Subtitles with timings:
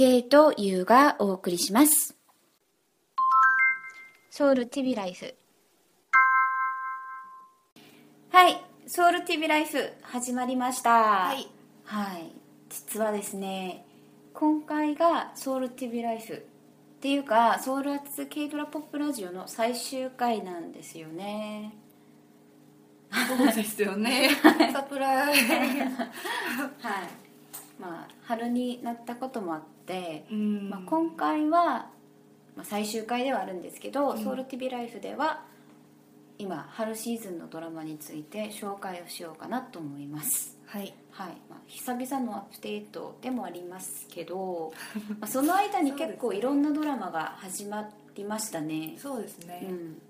[0.00, 2.16] K と U がお送りします。
[4.30, 5.34] ソウル TV ライフ。
[8.30, 10.90] はいソウル TV ライフ始まりました。
[10.90, 11.46] はい。
[11.84, 12.32] はい。
[12.70, 13.84] 実はですね
[14.32, 16.38] 今回がソウル TV ライフっ
[17.02, 21.74] ていうかソウルアッツ K ドラポップラジオの最終回なんですよね。
[23.28, 24.30] そうですよね。
[24.72, 25.52] サプライズ。
[25.52, 25.70] はい。
[27.78, 29.79] まあ春になったこともあって、うん、
[30.68, 31.90] まあ、今回は、
[32.56, 35.44] ま、最終回ではあるんですけど、うん、ソウル TV ライフでは
[36.38, 40.58] 今春シーズンのドラマについて紹介をしようかなと思います。
[40.64, 41.36] はい、はい。
[41.50, 44.72] まあ、久々のアップデートでもありますけど
[45.18, 48.94] まあその間に 結構いろんなドラマが始まりましたね。
[48.96, 50.00] そうですね、うん、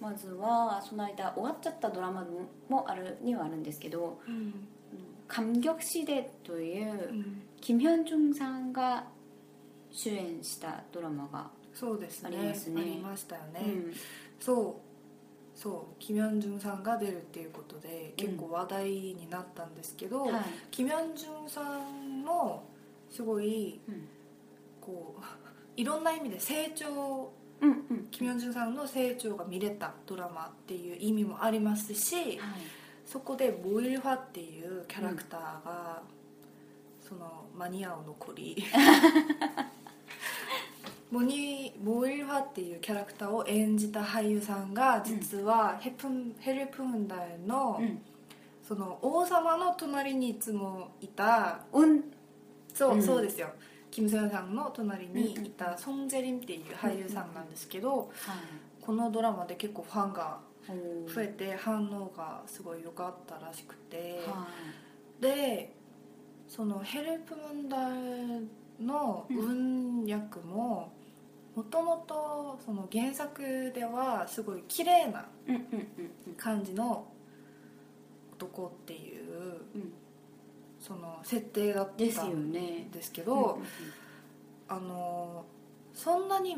[0.00, 2.24] まずはその間終わっちゃったドラマ
[2.68, 4.68] もあるにはあるんですけど「うん、
[5.26, 7.42] 感激しで」という、うん。
[7.60, 9.04] 金ヒョンジュンさんが
[9.90, 12.28] 主演したドラマが、そうですね。
[12.28, 12.80] ありますね。
[12.80, 13.94] ありましたよね、うん。
[14.38, 15.58] そう。
[15.58, 15.94] そう。
[15.98, 20.42] キミョンジュンさんが出るっていうことで結構話題になったんですけど、はい。
[20.70, 22.64] キミョンジュンさんも
[23.10, 24.08] すごいうん。
[24.80, 25.22] こう
[25.80, 28.08] いろんな意味で成長うんうん。
[28.10, 32.38] キミョンジュンさんの成長が見れたドラマっていう意味もありますしはい。
[33.06, 36.02] そこでボイルファっていうキャラクターが、
[37.08, 38.64] そのマニアを残り。
[41.10, 48.02] モニボイルファっていうキャラクターを演じた俳優さんが実はヘプンヘルプムンダイの,、うん。
[48.66, 52.02] その王様の隣にいつもいたうん。
[52.74, 53.02] そう,、うん。
[53.02, 53.50] そうですよ。
[53.90, 58.06] キム・ソヨンさんの隣にいたソン・ジェリンっていう俳優さんなんですけど、はい
[58.86, 60.38] このドラマで結構ファンが
[61.12, 64.46] 増えて反応がすごい良かったらしくて、は
[65.20, 65.72] で
[66.48, 67.80] そのヘルプ問題
[68.80, 70.92] の運訳も
[71.54, 75.26] もともとその原作ではすごい綺麗な
[76.36, 77.06] 感じの
[78.34, 79.92] 男っていううん。
[80.78, 83.58] その設定だったんねですけうんど、
[84.68, 85.44] あの
[85.92, 86.54] そんなに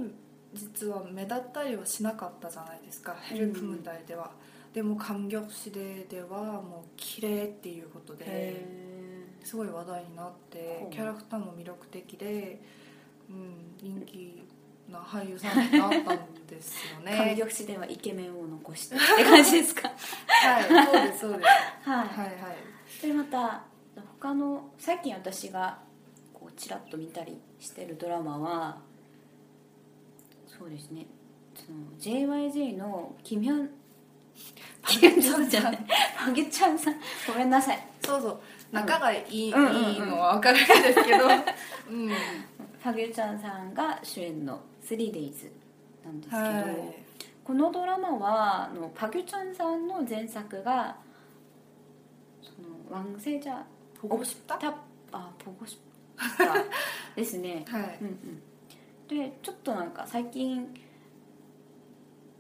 [0.53, 4.33] 実は目立ったりはしなかったじゃないですか、ヘルプ問題では。
[4.75, 8.65] でも感激しでではもう綺麗っていうことでへ
[9.45, 12.61] すごい話題になってキャラクターも魅力的で、
[13.31, 14.43] うん、人気
[14.91, 17.35] な俳優さんになったんですよね。
[17.37, 19.89] 激しではイケメンを残してって感じですか？
[19.89, 21.89] はいそうですそうです。
[21.89, 23.07] はい、はいはい。
[23.07, 23.65] でまた
[24.21, 25.79] 他の最近私が
[26.33, 28.79] こうちらっと見たりしてるドラマは
[30.47, 31.07] そうですね。
[31.55, 33.71] その JYJ のキミョン
[34.87, 35.87] キミョンジョンじゃない。
[36.17, 36.79] ハゲちゃん。
[36.79, 36.95] さん。
[37.27, 37.89] ごめんなさい。
[38.05, 38.41] そうそう
[38.73, 41.25] 仲がいい,、うんいいのは分かるんですけど、
[41.91, 42.11] うん。
[42.81, 45.51] ハゲちゃんさんが主演の 3days
[46.05, 46.95] なんですけど、はい。
[47.45, 50.97] このドラマはあのパギュチャンさんの前作が
[52.43, 53.63] そのワンセジャ
[54.01, 54.75] 保護したた
[55.13, 55.79] あ保護し
[56.37, 56.55] た
[57.17, 57.65] ですね。
[57.69, 57.99] はい。
[58.03, 58.43] うんうん。
[59.09, 60.69] でちょっとなんか最近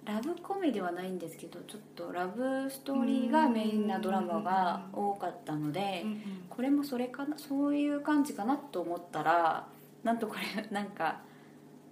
[0.08, 6.20] ラブコメディはないんですけどちょっとラブストーリーがメインなドラマが多かったのでうんうん。
[6.48, 9.66] これもそれかなそういう感じかなと思ったら
[10.02, 11.20] なんとこれ なんか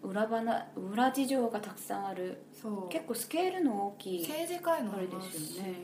[0.02, 2.42] 裏話裏事情がたくさんある。
[2.54, 2.88] そう。
[2.88, 5.74] 結構スケールの大きい政治界のあれで話、すよね。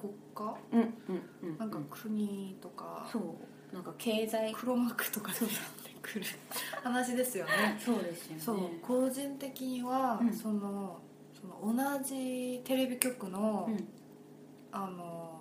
[0.00, 0.54] 国家？
[0.72, 3.74] うんうんうんなんか国とか、そう。
[3.74, 4.52] なんか経済。
[4.54, 5.48] 黒幕とかになっ
[5.84, 6.24] てくる
[6.82, 7.76] 話ですよね。
[7.78, 8.40] そうですよね。
[8.40, 8.58] そう。
[8.80, 10.32] 個人的には、うん。
[10.32, 11.00] その
[11.60, 13.88] その同じテレビ局の、うん。
[14.72, 15.32] あの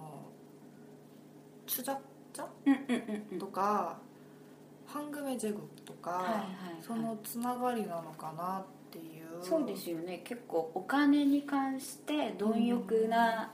[1.68, 1.98] チュジャッ
[2.32, 2.46] チャ？
[2.66, 3.40] うんうんうんうん。
[3.40, 3.98] とか、
[4.86, 6.44] ハングメジェグとか、はいはいはい。
[6.82, 9.44] そのつながりなのかなっていう。
[9.44, 10.22] そうですよね。
[10.24, 13.52] 結構お金に関して貪欲な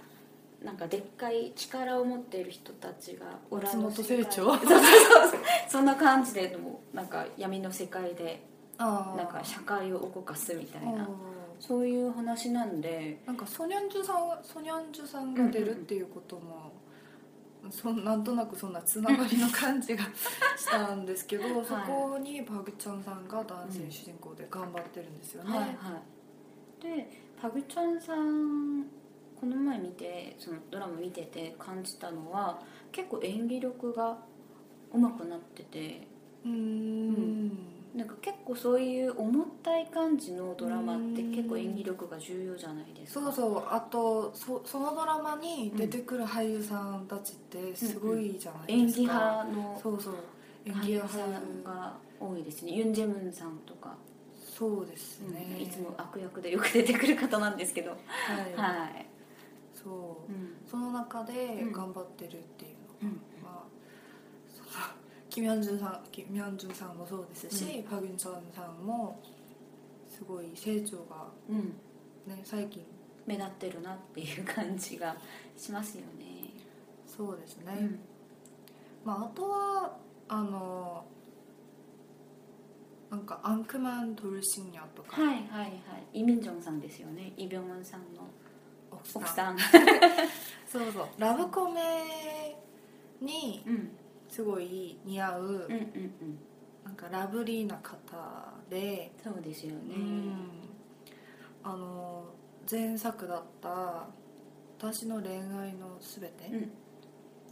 [0.64, 4.24] なんかでっかい力を持っている人たちが裏の松世界。
[4.24, 4.60] 本清張？
[4.60, 6.56] そうそうそうそんな感じで
[6.94, 8.46] なんか闇の世界で
[8.78, 11.04] なんか社会を動かすみたいな。
[11.04, 11.31] あー
[11.62, 13.22] そういう話なんで。
[13.26, 16.74] なんかソニャンジュさんソニャンジュさんが出るっていうことも、
[17.70, 20.04] そんなんとなくそんなつながりの感じが
[20.58, 25.68] したんですけど、そこにパグチャンさんが男性主人公で頑張ってるんですよね、はいは
[26.80, 26.84] い。
[26.84, 27.08] で
[27.40, 28.84] パグチャンさん
[29.40, 32.60] この前見てそのドラマ見てて感じたのは
[32.92, 34.18] 結構演技力が
[34.92, 36.08] 上手くなってて。
[36.44, 43.26] うーんなんか結構そういう重たい感じのドラマって結構演技力が重要じゃないですか。
[43.26, 43.64] そうそう。
[43.70, 50.14] あとそそのドラマに出てくる俳優さんたちってすごいじゃない演技ですか、派のそうそう。
[50.66, 52.72] 演技俳優さ派俳優んが多いですね。
[52.72, 53.98] ユン・ジェムンさんとか、
[54.40, 57.92] そうですね、いつも悪役でよく出てくる方なんですけど。
[57.92, 58.00] はい、
[58.56, 59.06] はい、
[59.74, 60.32] そう。
[60.32, 60.56] うん。
[60.66, 61.72] その中でうん。
[61.74, 62.72] 頑張ってるっていう
[63.04, 63.31] うんのは、その
[65.32, 69.18] キミョンジュンさんキミョンジュンさんもそうですし、パグンチョンさんも
[70.10, 71.58] すごい成長がうん、
[72.28, 72.84] ね最近。
[73.26, 75.16] 目立ってるなっていう感じが
[75.56, 76.50] しますよね、
[77.06, 78.00] そうですね、うん。
[79.06, 79.98] まああとは
[80.28, 81.06] あの
[83.10, 86.20] なんかアンクマン・ドルシンニャとか、はいはいはい。
[86.20, 87.32] イ・ミンジョンさんですよね。
[87.38, 88.28] イ・ビョンウンさんの
[88.92, 89.22] 奥さん。
[89.22, 89.58] 奥さん。
[90.68, 91.08] そうそう。
[91.18, 92.58] ラブコメ
[93.22, 93.92] にうん
[94.32, 96.40] すごい似合う、うんうんうん。
[96.84, 100.34] なんかラブリーな方で、そうですよね、うん。
[101.64, 102.26] あの
[102.70, 104.08] 前作だった
[104.80, 106.48] 「私の恋愛のすべて？
[106.48, 106.60] うん。
[106.62, 106.70] ね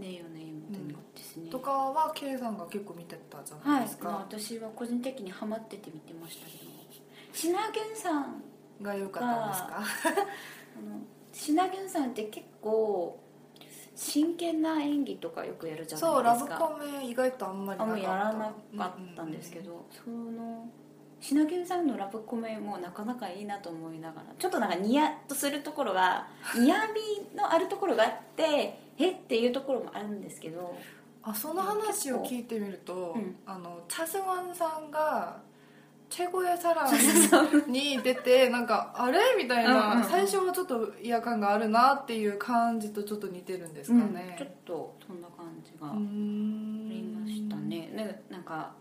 [0.02, 6.70] えよねえもですね、とかは K さんが結構見てたじゃなはいいですか、まあ私は個人的にハマってて見てましたけど。
[7.34, 8.42] シナゲンさん
[8.81, 9.84] が良かったんですか？
[10.78, 11.02] あの
[11.34, 13.20] シナゲンさんって結構
[14.00, 16.66] 真剣な演技とかよくやるじゃそうラブないですか。
[16.68, 18.46] コメ意外とあんまりあなんまやらな
[18.78, 20.69] かったんですけど、その
[21.19, 26.92] シナゲンさんのラブコメもなかなかいいなと思いながらちょっとなんかニヤッとするところが 嫌味
[27.36, 30.74] のあるところがあってえっていうところもあるんですけど。
[31.22, 33.36] あその話を聞いてみると、うん。
[33.45, 35.42] あのチャスワンさんが
[36.09, 36.94] 「チェゴエサラン」
[37.71, 39.19] に出てなんかあれ?
[39.38, 40.00] みたいな。
[40.00, 44.13] ん最初はちょっと違和感があるなっていう感じとちょっと似てるんですかうん。
[44.13, 46.89] ねちょっとそんな感じがあん。
[46.89, 47.91] りましたね。
[47.94, 48.71] ねなんか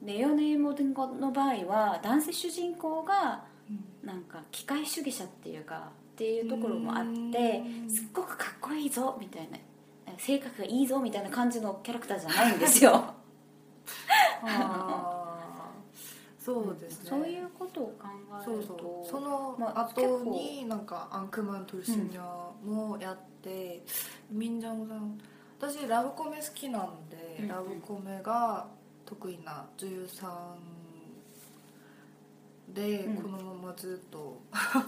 [0.00, 4.06] ネヨネモデンゴの場合は男性主人公がうん。
[4.06, 7.90] なんか機械主義者っていうかっていうところもあってうん。
[7.90, 9.58] すっごくかっこいいぞみたいな
[10.18, 12.92] 性格がいいぞみたいな感じのキャラクターじゃないんですよ。
[14.42, 15.19] あー
[16.40, 17.10] そうですね。
[17.10, 18.08] そういうことを考
[18.40, 22.22] えそうるとそうそのまあ後になんかアンクマン・トルシニャ
[22.64, 23.82] もやって、
[24.30, 25.20] ミンジャンさん
[25.60, 27.48] 私ラブコメ好きなんで、うんうん。
[27.48, 28.66] ラブコメが
[29.04, 30.54] 得意な女優さ
[32.70, 33.16] んで、うん。
[33.16, 34.40] このままずっと。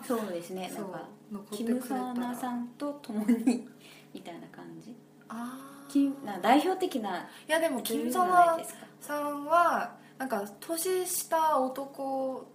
[0.06, 0.68] そうですね。
[0.70, 1.06] な そうんか
[1.50, 3.68] キム・サーナらさんと共に
[4.14, 4.96] みたいな感じ？
[5.28, 5.90] あー。
[5.92, 8.86] キムな代表的ないやでもキム・サナゃないですか。
[8.98, 12.46] さんはなんか年下男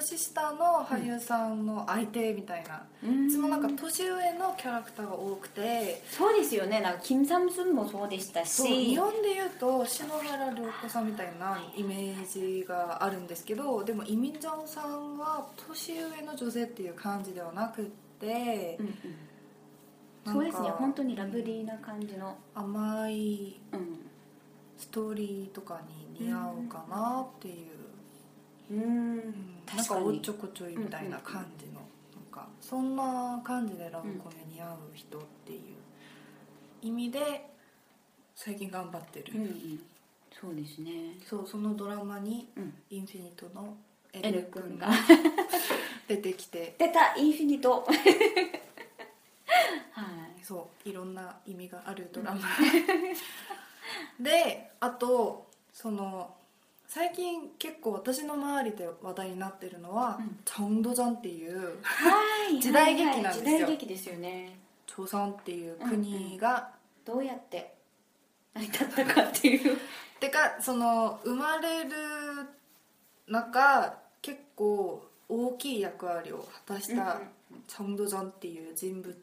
[0.00, 6.02] 年下の俳優さんの相手みたいな、いつもなんか年上のキャラクターが多くて。
[6.10, 6.80] そうですよね。
[6.80, 8.62] なんかキム・サムスンもそうでしたし。
[8.64, 17.84] 日本で言うと篠原涼子さんみたいなイメージがあるんですけどでもイ・ミンジョンさんは年上の女性っていう感じではなくっ
[18.18, 18.94] てうんうん。
[20.32, 20.70] そうですね。
[20.70, 22.36] 本当にラブリーな感じの。
[22.54, 23.98] 甘いうん。
[24.76, 27.66] ストーリーとかに似合うかなっていう、
[28.70, 28.82] うん。
[28.82, 29.20] うん。
[29.74, 35.60] なんかおっちょこちょいみたいな感じの、なんかそんな感じでラブコメに合う人っていう
[36.82, 37.50] 意味で
[38.34, 39.80] 最近頑張ってる、うんうん。
[40.40, 41.16] そうですね。
[41.24, 42.74] そうそのドラマにうん。
[42.90, 43.76] インフィニットの
[44.12, 44.88] エエル君が
[46.06, 46.74] 出てきて。
[46.78, 47.86] 出たインフィニット。
[49.92, 50.44] はい。
[50.44, 52.40] そういろんな意味があるドラマ。
[54.20, 55.43] であと
[55.74, 56.32] その
[56.86, 60.38] 最近結構私の周りで話題になってるのは、うん。
[60.44, 63.44] チョンドジャンっていうはい時代劇なんですよ。
[63.44, 64.56] はいはい時代劇ですよね。
[64.86, 66.70] 朝鮮っていう国が、
[67.04, 67.74] どうやって
[68.54, 69.76] 成り立ったかっていう。
[70.20, 71.90] てかその生まれる
[73.26, 77.18] 中結構大きい役割を果たした
[77.66, 79.14] チョンドジャンっていう人物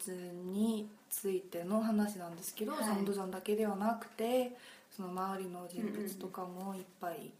[0.44, 2.84] についての話なんですけど、はい。
[2.84, 4.54] チョンドジャンだけではなくて
[4.94, 7.30] その周りの人物とかもいっぱい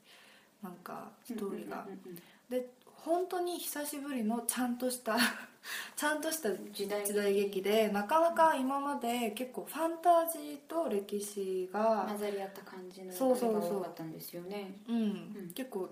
[0.63, 2.19] なんかストーリーが、うんうんうんうん
[2.51, 2.69] で
[3.05, 5.17] 本当に久しぶりのちゃんとした
[5.97, 14.81] ちゃんとした時代時代劇でなかなか今まで結構ファンタジーと歴史が混ざり合った感じのそうそうそう映画が多かったんですよね。
[14.89, 15.07] うん、
[15.49, 15.53] ん。
[15.53, 15.91] 結構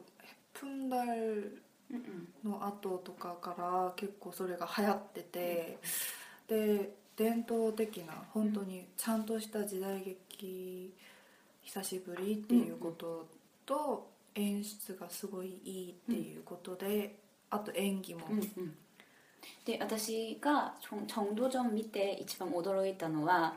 [0.53, 5.79] プンダルうんの後とかから結構それが流行ってて、
[6.47, 10.95] で伝統的な本当にちゃんとした時代劇
[11.70, 13.28] 久しぶりっていうこと
[13.66, 17.16] と、演出がすごいいいっていうことで、
[17.50, 18.76] あと演技も、うんうん
[19.64, 23.54] で私が정 정도전見て一番驚いたのは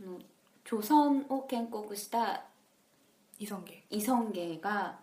[0.00, 0.18] あの
[0.64, 2.44] 朝鮮を建国した
[3.38, 4.98] イソンゲイソンゲイが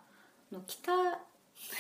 [0.52, 0.92] あの北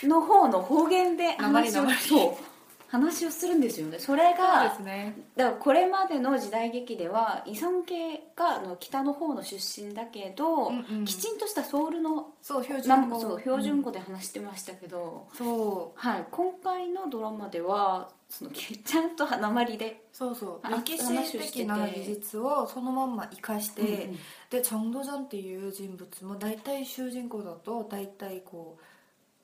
[0.07, 2.50] の方の方言で話を訛り訛りそう
[2.92, 3.99] 話をするんですよね。
[3.99, 5.16] それそうがですね。
[5.34, 11.04] だからこれまでの時代劇ではイソンゲイがあの北の方の出身だけど、うんうん。
[11.06, 13.18] きちんとしたソウルのそう標準語。
[13.18, 15.99] そう標準うん語で話してましたけど、そう。
[15.99, 20.61] はい、今回のドラマではそのちゃんと鉛で、そうそう。
[20.62, 24.18] あ歴史的な技術をそのまんま生かして、うんうん。
[24.50, 28.82] でチョン・ドジョンっていう人物も大体主人公だと大体こう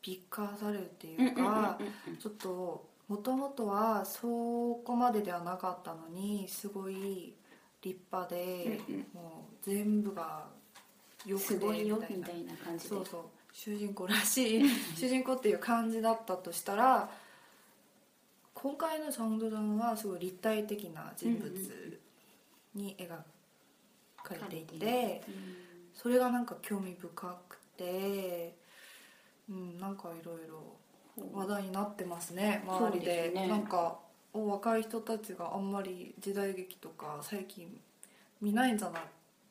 [0.03, 1.79] 美化されるっていうか、
[2.21, 4.21] ちょっともともとはそ
[4.85, 7.35] こまでではなかったのにすごい
[7.83, 9.07] 立派で、うんうん。
[9.15, 10.47] もう全部が
[11.25, 12.91] よくてすごいよみたいなみたいな感じで。
[12.91, 13.21] そうそう。
[13.53, 14.63] 主人公らしい
[14.97, 17.11] 主人公っていう感じだったとしたら
[18.55, 22.01] 今回のチョン・ドジョンはすごい立体的な人物
[22.75, 23.09] に描
[24.23, 25.35] かれていて、うん。
[25.95, 28.55] それがなんか興味深くて、
[29.49, 30.77] うん、なんかいろいろ
[31.33, 33.07] 話題になってますね周りで。
[33.07, 33.49] そうですね。
[33.49, 33.99] なんか
[34.33, 37.81] お若い人たちがあんまり時代劇とか最近
[38.41, 39.01] 見ないんじゃな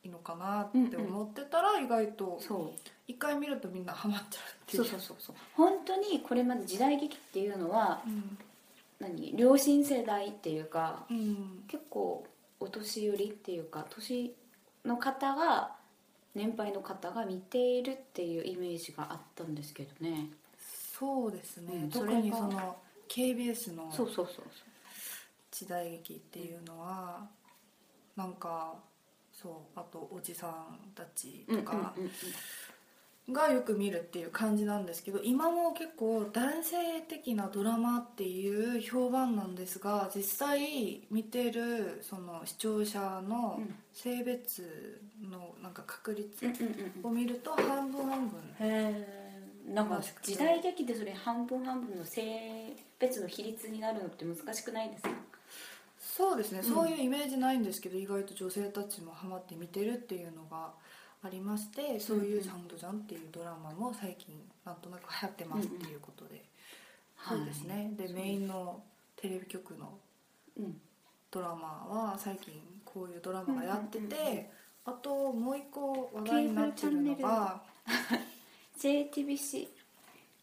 [0.04, 2.78] いのかなって思ってたら意外とそう。
[3.06, 5.36] 一回見るとみんなハマっちゃうっていそううそうそうそう。
[5.54, 8.38] 本当にこれまで時代劇っていうのはうん。
[9.00, 9.36] 何？
[9.36, 11.64] 両親世代っていうかうん。
[11.68, 12.26] 結構
[12.60, 14.34] お年寄りっていうか年
[14.84, 15.72] の方が
[16.34, 20.28] 年配の方が見ているっていうイメージがあったんですけどね
[20.98, 21.90] そうですね、うん。
[21.90, 22.76] 特にその
[23.08, 23.90] KBS の
[25.50, 27.26] 時代劇っていうのは
[28.16, 28.74] なんか
[29.32, 31.94] そうあとおじさんたちとか
[33.30, 43.74] がよく見るっていう感じなんですけど今も結構男性的なドラマっていう評判なんですが実際見てるその視聴者のうん。
[43.92, 46.46] 性別のなんか確率
[47.02, 48.38] を見ると半分半分
[49.68, 55.10] へえんか時代劇でそれ半分半分の性別の比率になるのって難しくないですか？
[56.00, 56.62] そうですね、ん。
[56.62, 60.72] そういうイメージないんですけど意外と女性たちもハマって見てるっていうのが
[61.22, 66.44] ありましてそういう「ジャンドジャン」っていうドラマも最近なんとなく流行ってますっていうことで、
[67.28, 67.90] そうですね。
[67.96, 68.82] でメインの
[69.16, 69.98] テレビ局の
[70.56, 70.80] うん。
[71.30, 72.54] ドラマは最近
[72.86, 74.46] こういうドラマがやってて、うんうんうん。
[74.86, 77.62] あともう一個話題になってるのが
[78.78, 79.68] JTBC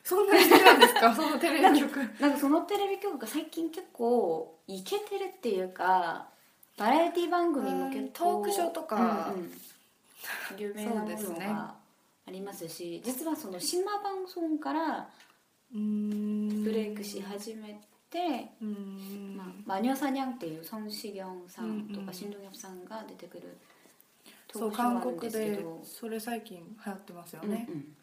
[0.03, 1.13] そんなに好きなんですか？
[1.15, 1.97] そのテレビ局。
[2.19, 6.27] なんかそのテレビ局が最近結構イケてるっていうか
[6.77, 9.51] バラエティ番組も結構うんトークショーとかうんうん。
[10.57, 11.75] 有名なものが
[12.27, 15.07] ありますし実はその新馬番組から
[15.71, 18.49] ブレイクし始めて
[19.35, 23.57] まあ、マニョサニャンっていうソン・シギョンさんとかシン・ドギョプさんが出てくる
[24.47, 25.81] トそう韓国ですけでど。
[25.83, 27.95] それ最近流行ってますようんね、うん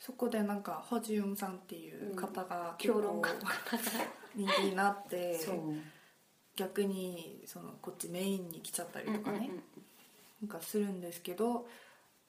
[0.00, 3.46] そこでなんかホジュンさんっていう方が評論家の方。
[3.46, 5.38] が人気になって
[6.56, 9.62] 逆にそのこっちメインに来ちゃったりとかね、うんうんうん。
[10.42, 11.66] なんかするんですけど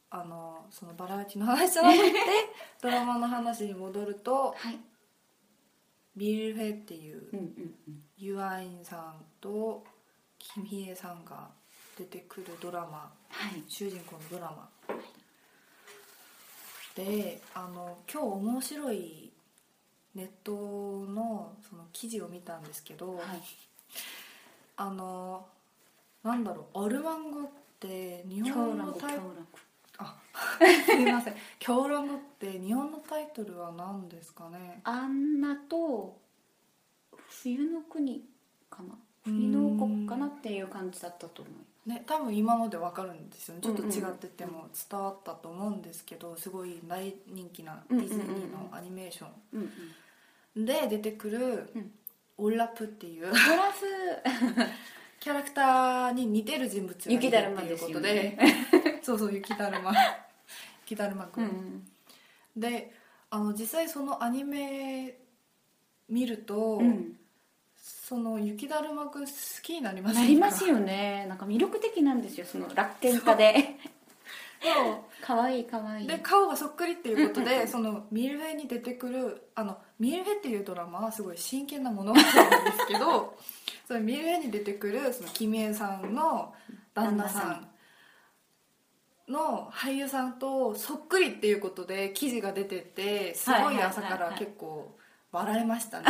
[0.10, 2.12] あのそのバラエティの話じゃなくて
[2.82, 4.80] ドラマの話に戻るとはい。
[6.14, 7.32] ビルフェっていう
[8.18, 9.86] ユアインさんと
[10.38, 11.50] キムヒエさんが
[11.98, 13.64] 出てくるドラマはい。
[13.68, 14.70] 主人公のドラマ
[16.96, 19.32] であの今日面白い
[20.16, 23.26] ネットのその記事を見たんですけど、はい。
[24.78, 25.46] あの
[26.24, 27.46] なんだろうアルマン語っ
[27.80, 29.48] て日狂本のタイ乱語狂乱
[30.00, 30.18] あ
[30.86, 31.36] すいません。
[31.60, 34.82] 狂乱語って日本のタイトルは何ですかね？
[34.84, 36.18] アンナと
[37.30, 38.26] 冬の国
[38.70, 38.96] かな？
[39.24, 41.54] 冬の王国かなっていう感じだったと思う
[41.86, 43.62] ね多分今のでわかるんですよね。
[43.62, 49.62] ちょっと違ってても伝わったと思うんですけどすごい大人気なディズニーのアニメーショうん
[50.56, 50.64] うん。
[50.64, 51.92] ンで出てくるうん。
[52.38, 53.86] オラプっていうトラフ？
[55.20, 58.14] キャラクターに似てる人物がいるって雪だるまいうことで。
[58.14, 58.38] ね。
[59.04, 59.94] そうそう雪だるま
[60.86, 61.88] 雪だるまくん、うん。
[62.56, 62.94] で
[63.30, 65.18] あの実際そのアニメ
[66.10, 67.18] 見ると、うん
[67.82, 69.32] その雪だるまくん好
[69.64, 71.26] きになりますなりますよね。
[71.28, 73.76] なんか魅力的なんですよその楽天家で。
[74.62, 74.98] そう。
[75.24, 76.08] 可愛い可愛い。
[76.08, 83.36] で顔がそっくりっていうことでそのミルフェに出てくるあのミルフェっていうドラマはすごい真剣な物語なんですけど
[83.88, 86.54] そのミルフェに出てくるそのキミエさんの
[86.94, 87.68] 旦那さん
[89.32, 93.82] の俳優さんとそっくりっていうことで記事が出ててすごい。
[93.82, 94.96] 朝から結構
[95.32, 96.08] 笑いましたね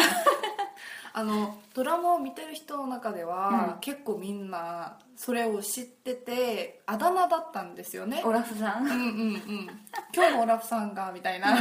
[1.13, 3.79] あのドラマを見てる人の中では、うん。
[3.81, 8.21] 結構みんなそれを知っててあだ名だったんですよね。
[8.25, 8.85] オラフさん。
[8.85, 9.69] うんうんうん。
[10.13, 11.55] 今日もオラフさんがみたいな。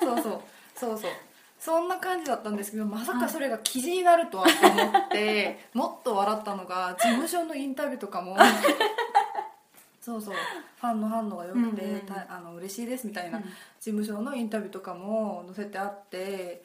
[0.00, 0.40] そうそう。
[0.74, 1.10] そうそう。
[1.58, 8.36] そんな感じだったんですけどまさかそれが記事になるとはと思ってもっと笑ったのが事務所のインタビューとかも。
[10.00, 10.34] そうそう。
[10.80, 12.00] ファンの反応が良くて、うんうんうん。
[12.06, 13.44] たあの嬉しいですみたいな、うん。
[13.44, 16.64] 事務所のインタビューとかも載せてあって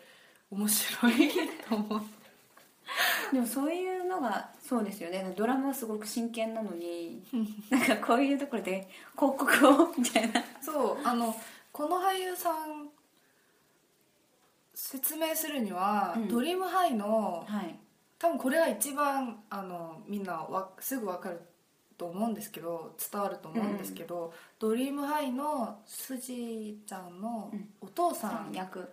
[0.52, 1.30] 面白い
[1.68, 2.16] と思って
[3.32, 5.34] でもそういうのがそうですよね。
[5.36, 7.24] ドラマはすごく真剣なのに
[7.70, 8.88] なんかこういうところで
[9.18, 10.44] 広告をみたいな。
[10.62, 11.36] そうあの
[11.72, 12.90] この俳優さん
[14.74, 16.28] 説明するには、うん。
[16.28, 17.80] ドリームハイのはい。
[18.18, 21.42] 多分これが一番あのみんなわすぐ分かる
[21.98, 27.70] と思うんですけど伝わると思うんですけど、ドリームハイのスジちゃんのうん。
[27.82, 28.88] お父さん役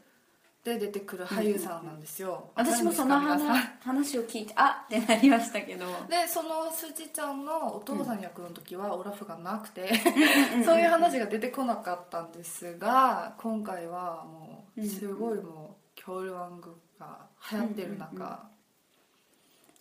[0.65, 3.43] で出てくる俳優さんなんですよ、私もその話
[3.83, 5.87] 話を聞いてあってなりましたけど。
[6.09, 9.93] でそのスジちゃんのお父さん役の時はオラフがなくて、
[10.65, 18.53] そういう話が出てこなかったんですが今回はもうすごいもうキョールワングが流行ってる中、うんうん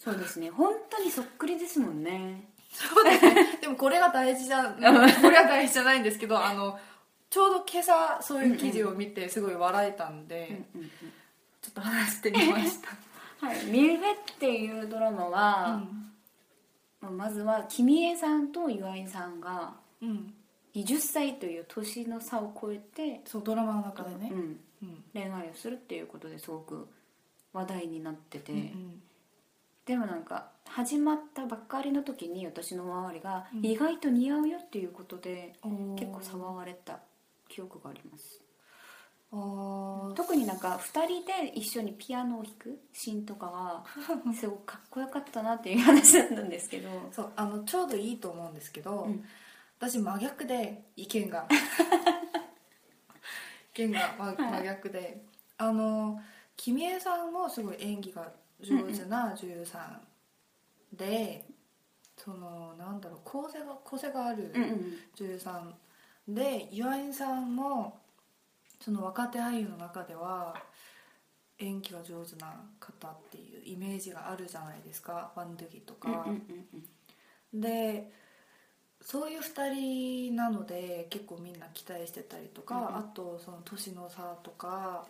[0.04, 0.50] そうですね。
[0.50, 2.50] 本当にそっくりですもんね。
[2.74, 3.22] そうです。
[3.24, 6.80] ねでもこれが大事じゃこれは大事じゃないんですけどあの
[7.32, 10.92] ちょうど今朝そういう記事を見てすごい笑えたんで、うんうんうん
[11.62, 12.90] ちょっと話してみました、
[13.46, 15.84] はい「ミルフェ」っていうドラマは、
[17.00, 20.10] まあまずはキミエさんと岩井さんがうん。
[20.10, 20.34] うん、
[20.74, 24.30] 20歳という年の差を超えて、そうドラマの中でね。
[24.32, 25.04] う、ん、うん。
[25.14, 26.88] 恋愛をするっていうことですごく
[27.54, 29.02] 話題になってて、うん
[29.84, 33.66] でもなんか始まったばっかりの時に私の周りがうん。
[33.66, 37.00] 意外と似合うよっていうことでうん、結構騒がれた
[37.52, 38.42] 記憶があります。
[40.16, 43.86] 特になんか2人で一緒にピアノを弾くシーンとかは
[44.38, 46.90] すごくかっこよかったなっていう話だったんですけど。
[47.12, 49.24] そうあのちょうどいいと思うんですけど、うん。
[49.80, 51.48] 私真逆で意見が。
[53.74, 55.26] 意見が真真逆で、
[55.58, 56.20] あの
[56.58, 59.80] 君江さんもすごい演技が上手な女優さ
[60.94, 61.46] んで、
[62.18, 65.00] そのなんだろう構成が構成があるうんうん。
[65.16, 65.74] 女優さん
[66.34, 68.00] で岩井さんも
[68.80, 70.56] その若手俳優の中では
[71.60, 76.26] 演技が上手な方っていうイメージがあるじゃないですかワンドゥギとか。
[77.54, 78.12] で
[79.02, 82.96] そういう2人なので結構みんな期待してたりとか、うんうん。
[82.98, 85.06] あとその年の差とか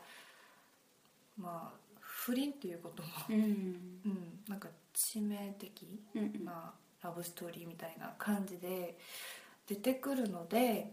[1.38, 5.88] まあ不倫っていうことも、うんうんうん、なんか致命的
[6.44, 8.98] なラブストーリーみたいな感じで
[9.68, 10.92] 出てくるので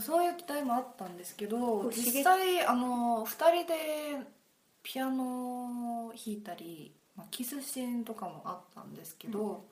[0.00, 3.74] そういう期待もあったんですけど実際あの2人で
[4.82, 9.64] ピアノを弾いたり、まあ、キスシーンとかもあったんですけど、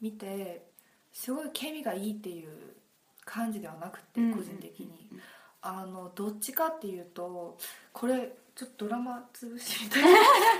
[0.00, 0.66] 見て
[1.12, 2.50] すごいケミがいいっていう
[3.24, 5.08] 感じではなくてうん個人的に。
[5.62, 7.58] あのどっちかっていうと
[7.92, 10.08] これちょっとドラマ潰しみたいな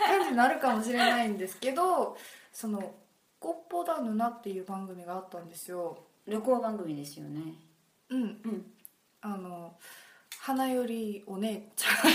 [0.09, 2.17] 感じになるかもしれないんですけど
[2.53, 2.93] その
[3.39, 5.99] 「コッポダヌナ」っていう番組があったんですよ。
[6.27, 7.55] 旅行番組ですよね
[8.11, 8.23] うん。
[8.23, 8.73] うん。
[9.21, 9.77] あの
[10.41, 12.13] 花よりお姉ちゃん。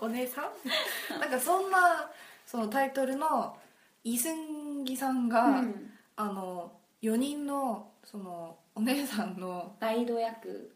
[0.06, 0.50] お姉さん？
[1.20, 2.10] なんかそんな
[2.44, 3.56] そのタイトルの
[4.04, 5.92] イスンギさんが、うん。
[6.16, 10.72] あの4人のそのお姉さんのガイド役。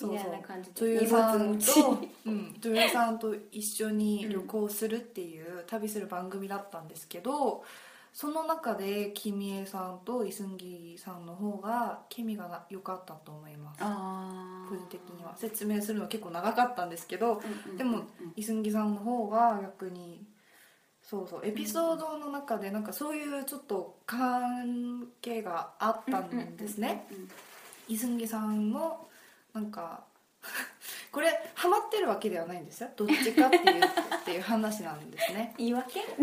[0.00, 0.80] みたいな感じで。
[0.80, 7.64] 女優さんと、うん、女優さんと一緒に旅行するっていう、旅する番組だったんですけど
[8.18, 13.78] その中でキミエさんとイスンギさんの方がケミが良かったと思います。
[13.78, 15.36] 個人的には。
[15.36, 18.04] 説明するの結構長かったんですけどうんうんでもうん。
[18.34, 20.26] イスンギさんの方が逆に
[21.00, 27.06] そうそうエピソードの中でなんかそういうちょっと関係があったんですね。
[27.12, 27.28] うんうんうん
[27.86, 29.08] イスンギさんも
[29.54, 30.02] なんか
[31.10, 32.90] これハマってるわけではないんですよ。
[32.96, 35.54] どっちかっていうっていう話なんですね。
[35.58, 36.00] 言い訳？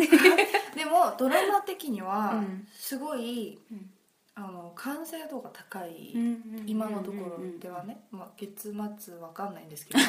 [0.75, 2.67] でもドラマ的にはうん。
[2.73, 3.91] すごい、うん。
[4.35, 9.99] あの完成度が高い、今今のところではね、まあ、月末わかんないんですけど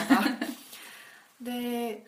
[1.40, 2.04] で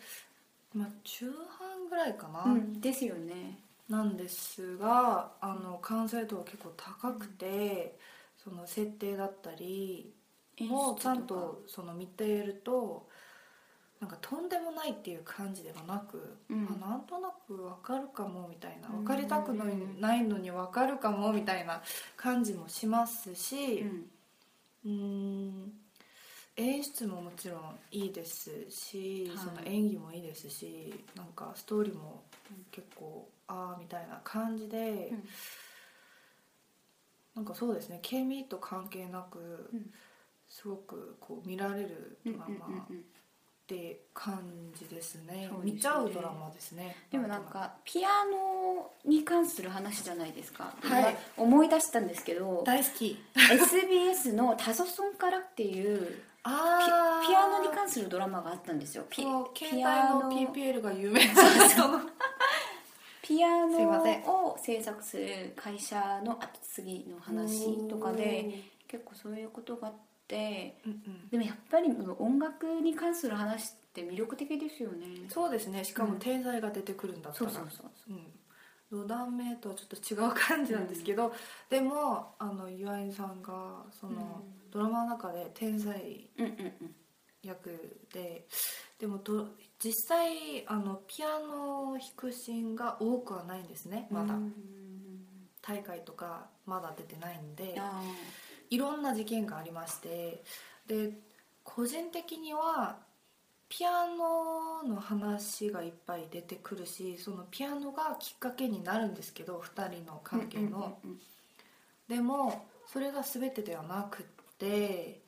[0.73, 2.81] まあ中半ぐらいかな、うん。
[2.81, 3.59] ですよね。
[3.87, 7.97] なんですがあの完成度は結構高くて、
[8.37, 10.13] その設定だったり
[10.61, 13.07] もちゃんとその見ていると
[13.99, 16.67] なんかとんでもないっていう感じではなく、うん。
[16.83, 21.81] あなんとなく分かるかもみたいな分かりたくないのに分かるかもみたいな
[22.15, 24.09] 感じもしますしうん。
[24.85, 25.73] うーん
[26.55, 29.37] 演出ももちろんいいですし、はい。
[29.37, 32.23] その演技もいいですしなんかストーリーも
[32.71, 35.23] 結構ああみたいな感じで、うん。
[37.35, 39.91] なんかそうですねケミと関係なく、うん
[40.49, 42.47] すごくこう見られるドラマっ
[43.67, 44.41] て感
[44.75, 45.73] じですね,、そうですね。
[45.73, 46.95] 見ちゃうドラマですね。
[47.11, 51.15] でもなんかピアノに関する話じゃないですか、はい。
[51.37, 53.17] 今思い出したんですけど大好き。
[53.35, 59.05] SBS の「タソソンから」っていうピあピアノに関するドラマがあったんですよ。
[59.07, 60.21] ピ携帯ピアノ。
[60.21, 61.69] の PPL が有名な。
[61.69, 62.01] その
[63.21, 71.29] ピアノを制作する会社の後継ぎの話とかで結構そういうことがあってうんうん。
[71.29, 71.89] でもやっぱり
[72.19, 75.07] 音楽に関する話って魅力的ですよね。
[75.29, 75.83] そうですね。
[75.83, 76.19] しかもうん。
[76.19, 78.13] 天才が出てくるんだったら、そうそうそうう。
[78.13, 81.33] ん、ロダンメイとはちょっと違う感じなんですけど、
[81.69, 86.53] でもあの岩井さんがその、ドラマの中で天才うんうんう
[86.85, 86.95] ん。
[87.41, 87.69] 役
[88.13, 88.45] で
[88.99, 89.47] でもど
[89.81, 94.53] 実際あのピアノを弾くシーンが多くはないんですねまだ、うん
[95.61, 97.75] 大会とかまだ出てないんで。
[97.77, 98.01] あ
[98.69, 100.43] いろんな事件がありまして
[100.87, 101.11] で
[101.63, 102.97] 個人的には
[103.67, 110.65] ピアノの話がいっぱい出てくるしそのピアノがきっかけになるんですけど2人のー関係の、
[111.03, 111.19] うんうんうん
[112.09, 114.25] でもそれが全てではなくっ
[114.57, 115.21] て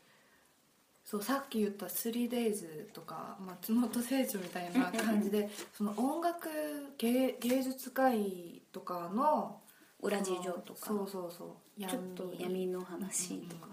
[1.05, 6.49] そうさっき言った 3days とか松本清張みたいな感じでその音楽
[6.97, 9.59] 芸芸術界とかの
[10.01, 10.87] 裏事情とか。
[10.87, 11.49] そうそうそう
[11.79, 13.71] ちょっと闇の話とか。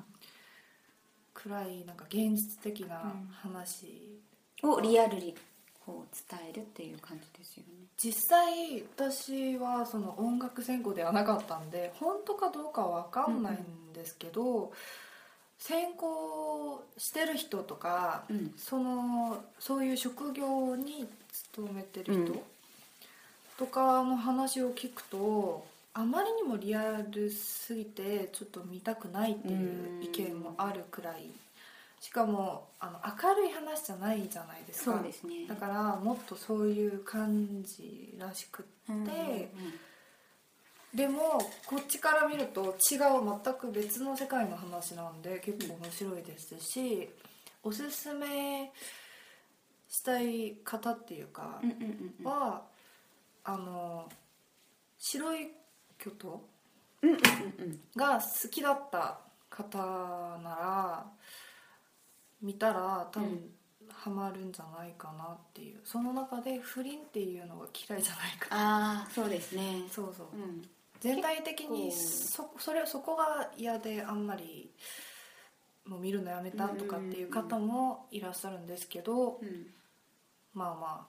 [1.34, 4.20] 暗いなんか現実的な話、
[4.62, 5.36] をリアルに
[5.86, 7.86] こう伝えるっていう感じですよね。
[7.96, 14.72] 実際私はその音楽専攻ではなかったんで本当かどうかわかんないんですけど、
[15.58, 18.52] 専攻してる人とか、うん。
[18.56, 22.40] そのそういう職業に勤めてる人、うん。
[23.58, 31.30] とかの話を聞くとあまりにもリアルすぎてちょっと見たくないっていう意見もあるくらい。
[32.00, 34.92] しかもあの明るい話じゃないじゃないですか。
[34.92, 35.46] そうですね。
[35.48, 39.48] だからもっとそういう感じらしくって、うんうんうん
[40.94, 47.10] でもこっちから見ると違う全く別の世界の話なんで結構面白いですし、
[47.62, 48.72] おすすめ
[49.88, 51.70] したい方っていうかうん。
[51.70, 52.26] うんうんうん。
[52.26, 52.62] は、
[53.44, 54.08] あの
[54.98, 55.48] 白い
[55.98, 56.42] 巨頭
[57.02, 59.18] うんうんうんが好きだった
[59.50, 59.78] 方
[60.42, 61.06] なら
[62.40, 63.50] 見たら多分、うん。
[63.90, 65.80] ハマるんじゃないかなっていう。
[65.82, 69.82] その中で不倫っていうのが嫌いじゃないかああそうですね。
[69.90, 70.26] そうそう。
[70.36, 70.62] うん。
[71.00, 74.70] 全体的に結そそれそこが嫌であんまり
[75.84, 79.66] もう見るのやめたとかっていう方もいらっしゃるんですけど、うん。
[80.54, 81.06] まあま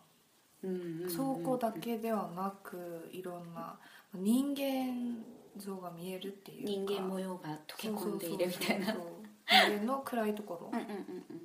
[0.63, 3.77] うんうんうんあそこだけではなくいろんな
[4.15, 5.23] 人間
[5.57, 8.95] 像が見えるっていう人か間模様が溶け込んでいるみたいな。
[9.51, 11.41] 人間の暗いところ、うんうんうんうん。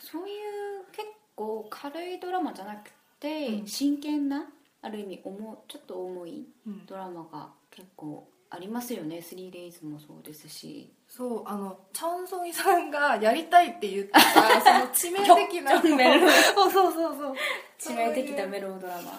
[0.00, 3.66] そういう結構軽いドラマじゃなくて、うん。
[3.66, 4.46] 真剣な
[4.80, 6.86] ある意味重ちょっと重いうん。
[6.86, 9.18] ドラマが結構ありますよね。
[9.18, 10.92] 3days もそうですし。
[11.06, 15.80] そうあのチャンソンイさんがやりたいって言ってたその致命的な。
[16.54, 17.34] そうそうそうそう。
[17.78, 19.12] 致命的なメロドラマ。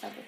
[0.00, 0.24] 多分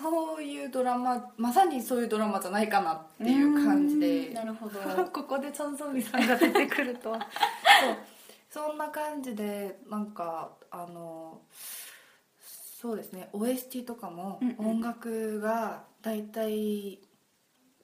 [0.00, 4.30] そういうドラマまさにそういうドラマじゃないかなっていう感じで。
[4.30, 4.80] なるほど。
[5.12, 7.18] ここでチャンソンミさんが出てくるとは。
[8.50, 8.66] そう。
[8.68, 11.40] そんな感じでなんかあの
[12.80, 13.28] そうですね。
[13.32, 16.98] OST とかも音楽がだいたい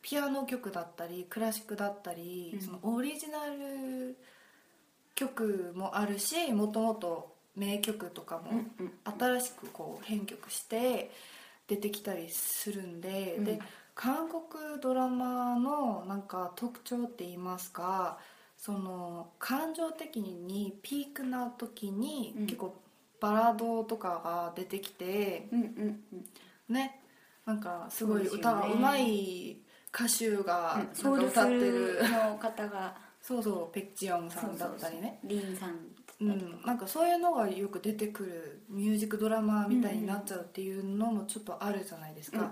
[0.01, 2.61] ピアノ曲だったりクラシックだったり、うん。
[2.61, 4.17] そのオリジナル
[5.15, 8.65] 曲もあるしもともと名曲とかも
[9.19, 11.11] 新しくこう編曲して
[11.67, 13.45] 出てきたりするんで,、うん。
[13.45, 13.61] で
[13.95, 18.19] 韓国ドラマのなんか特徴って言いますか
[18.57, 22.47] その感情的にピークな時にうん。
[22.47, 22.75] 結構
[23.21, 26.75] バラードとかが出てきてうんうんうん。
[26.75, 27.01] ね
[27.47, 29.59] なんかすごい歌がうまい
[29.95, 31.99] 歌手が歌ってる。
[32.03, 32.95] ルの方が。
[33.23, 35.19] そうそうペクチヨンさんだったりね。
[35.25, 42.51] リンさんだうん、なんかそういうのがよく出てくるミュージックドラマみたいになっちゃうっていうのもちょっとあるじゃないですか、うんうん。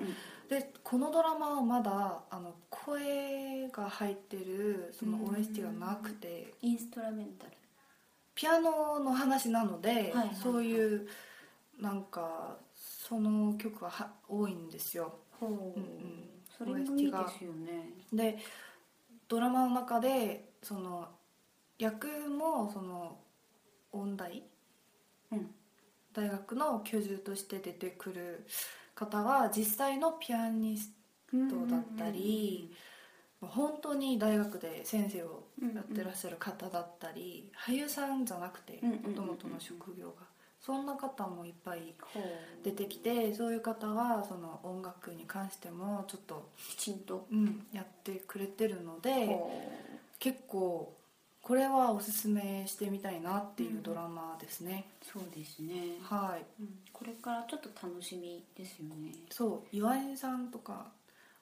[0.48, 6.52] でこのドラマはまだあの声が入ってるその OST がなくて。
[6.60, 7.52] インストラメンタル。
[8.34, 11.06] ピアノの話なので、はいはいそういう
[11.80, 15.14] なんかその曲がは多いんですよ。
[15.40, 16.24] ほう、うんうん。
[16.56, 17.90] それもいいですよね。
[18.12, 18.38] で
[19.26, 21.08] ドラマの中でその
[21.78, 23.18] 役もその
[23.94, 24.42] 音大、
[25.32, 25.50] うん。
[26.12, 28.46] 大学の教授として出てくる
[28.94, 30.92] 方は実際のピアニス
[31.30, 32.72] トだったり、
[33.40, 39.10] 本当に大学で先生をやってらっしゃる方だったり、俳優さんじゃなくてうんうんうんうん。
[39.10, 40.34] もともとの職業が。
[40.60, 41.94] そんな方もいっぱい
[42.62, 47.26] 出てきてそういう方はその音楽に関してもちょっと、きちんと。
[47.30, 49.26] うん、やってくれてるので。
[49.26, 49.50] ほ
[50.18, 50.94] 結構
[51.44, 56.62] これはおすすめしてみたいなっていうドラマですね、うそうですね、はい。
[56.62, 56.68] うん。
[56.90, 59.12] これからちょっと楽しみですよね。
[59.30, 59.76] そう。
[59.76, 60.86] 岩井さんとか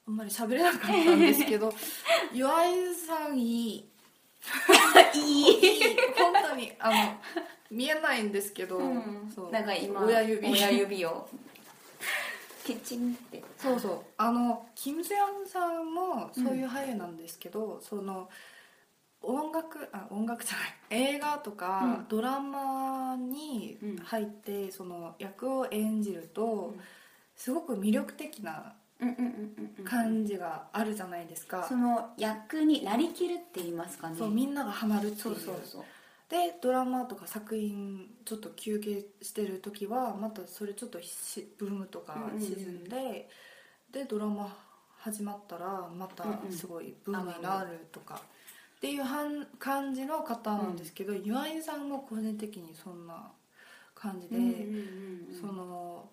[0.08, 1.72] あんまり喋れなかったんですけど
[2.34, 3.88] 岩井さんいい。
[5.14, 5.96] いい。
[6.18, 7.20] 本当にあの
[7.70, 8.80] 見えないんですけど、
[9.32, 9.52] そう。
[9.52, 10.48] なんか今親指。
[10.48, 11.28] 親指を。
[12.66, 13.40] キッチンって。
[13.56, 14.00] そうそう。
[14.16, 18.28] あのキム・セヨンさんもそういう俳優なんですけど、その
[19.22, 20.66] 音楽あ音楽じゃな
[21.00, 21.14] い。
[21.14, 22.06] 映画とか、うん。
[22.08, 26.80] ドラマに入って、その役を演じると、うん。
[27.34, 28.74] すごく魅力的な
[29.84, 34.16] 感じがあるじゃないですか、その役になりきるって言いますかね。
[34.16, 35.84] そうみんながハマるっていそううそうそう。
[36.28, 43.28] でドラマとか作品ちょっと休憩してる時はまたそれちょっとしブームとか沈んで、
[43.90, 44.56] でドラマ
[44.98, 48.20] 始まったらまたすごいブームになるとか、
[48.82, 49.04] っていう
[49.60, 53.30] 感じの方なんですけど、岩井さんも個人的にそんな
[53.94, 56.08] 感じで、うんうんうんうんその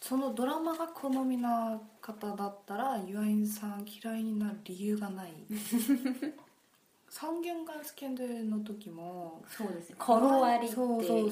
[0.00, 5.32] そのドラマが好みな方だったら岩井さん嫌いになる理由がない。
[7.08, 9.96] 三元ガスケンドの時もそうですね。
[9.98, 10.76] コロ割りって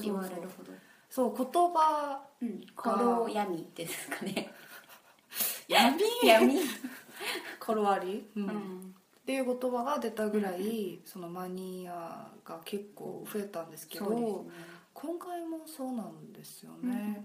[0.01, 0.71] 言われるほど。
[1.09, 2.65] そう言葉うん。
[2.75, 4.53] コロ闇ですかね。
[5.67, 6.01] 闇？
[6.23, 6.59] 闇。
[7.59, 14.25] コロ割り、うんっうんていう言葉が出たぐらい、そのマニアが結構増えたんですけど、ね。
[14.93, 17.23] 今回もそうなんですようんね、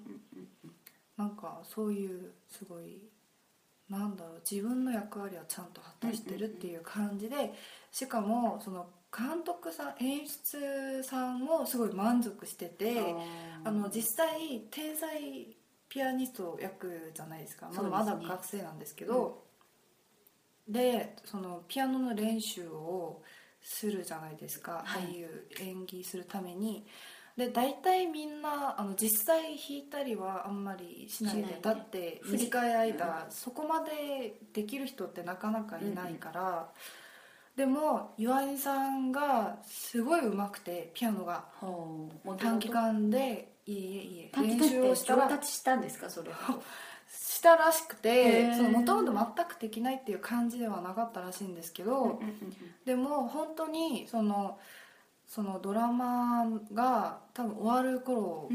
[1.17, 2.99] なんかそういうすごい
[3.89, 7.55] なんだろう自分の役割はちゃんと果たしてるっていう感じで
[7.93, 12.97] しかもその監督さん演出さんもすごい満足してて
[13.65, 15.47] あの実際天才
[15.89, 19.46] ピアニスト役じゃないですか、まあ、まだ学生なんですけど
[20.69, 23.23] でそのピアノの練習を
[23.63, 25.03] するじゃないですか、はい。
[25.03, 26.87] ああいう演技するために。
[27.37, 36.69] で大体みんなあの実際弾いたりはあんまりしないでだって短い間そこまでできる人ってなかなかいないから、
[37.57, 41.45] でも岩井さんがすごい上手くてピアノが。
[42.39, 45.25] 短期間でいいえいいえ練習をしたら。
[45.25, 46.37] 上達したんですかそれは
[47.47, 52.21] したらしくてもともと全くできないっていう感じではなかったらしいんですけど、
[52.85, 54.59] でも本当にその
[55.29, 58.49] そのドラマが多分終わる頃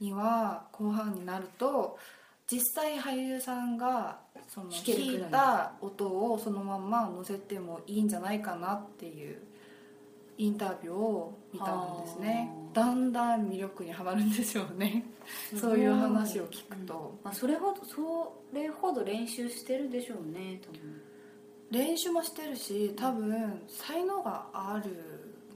[0.00, 1.98] には後半になると
[2.46, 4.70] 実際俳優さんがその。
[4.70, 9.38] 弾いた音をそのまんま載せてもいいんじゃないかなっていう
[10.38, 12.50] インタビューを見たんですね。
[12.74, 12.86] はあ。
[12.86, 15.02] だんだん魅力にはまるんですよね
[15.58, 21.02] そういう話を聞くと、まあ、それほどそれほど練習してるでしょうね多分。
[21.70, 24.90] 練習もしてるし多分才能がある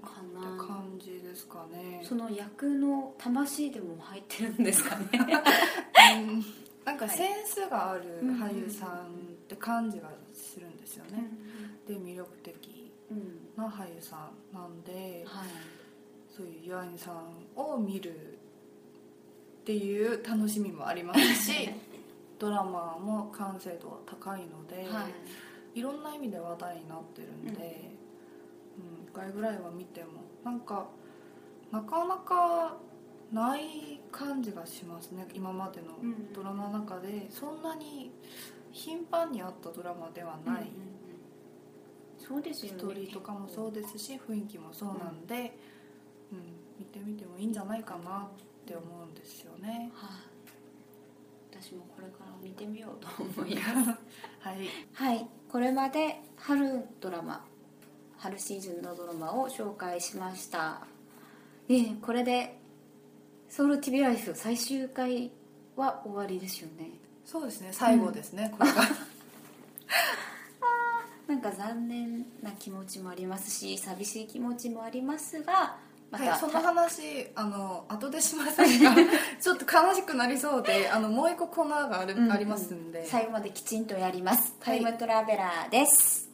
[0.03, 2.01] かってな感じですかね。
[2.03, 5.07] その役の魂でも入ってるんですかね。
[6.17, 6.45] うん。
[6.85, 9.01] なんかセンスがあるうん俳優さんっ
[9.47, 11.29] て感じがするんですよね、
[11.87, 12.55] で魅力的。
[12.55, 12.70] うん
[13.57, 15.49] な俳優さんなんではい。
[16.37, 21.69] そういう岩井さんを見るっていう楽しみもありますし
[22.39, 25.07] ドラマも完成度は高いので、は
[25.75, 25.79] い。
[25.79, 27.91] いろんな意味で話題になってるんで、
[28.79, 29.05] うん。
[29.05, 30.87] 一回ぐらいは見てもなんか
[31.71, 32.77] なかなか
[33.33, 36.33] ない感じがしますね今までのうん。
[36.33, 37.29] ドラマの中で。
[37.31, 38.11] そんなに
[38.73, 41.00] 頻繁にあったドラマではない、うんうんうん
[42.31, 42.79] そうですよね。
[42.79, 45.59] ストーリーとかもそうですし雰囲気もそうなんで、
[46.33, 46.39] うん。
[46.79, 48.29] 見てみてもいいんじゃないかなっ
[48.65, 49.91] て思うんですよね。
[49.93, 50.11] はい。
[51.61, 53.91] 私もこれから見てみようと思います。
[54.39, 54.69] はい。
[54.93, 55.29] はい。
[55.51, 57.45] これまで春ドラマ
[58.17, 60.87] 春シーズンのドラマを紹介しました。
[61.69, 62.57] えーこれで
[63.49, 65.33] ソウル TV ライフ最終回
[65.75, 66.93] は終わりですよね。
[67.25, 67.71] そうですね。
[67.73, 68.83] 最後ですね、これが
[71.31, 75.77] なんか残念な気持ちもありますし寂しい気持ちもありますが
[76.11, 78.97] また、はい、その話あの後でしませんが
[79.41, 82.33] ちょっと悲しくなりそうであのもう一個コーナーがある、うんうん。
[82.33, 83.07] ありますんで。
[83.07, 84.57] 最後まできちんとやります。
[84.59, 84.81] タはい。
[84.81, 86.29] イムトラベラーです、